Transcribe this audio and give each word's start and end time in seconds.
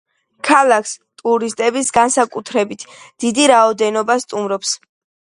ქალაქს 0.47 0.93
ტურისტების 1.23 1.95
განსაკუთრებით 1.99 2.89
დიდი 3.27 3.49
რაოდენობა 3.55 4.21
სტუმრობს. 4.27 4.79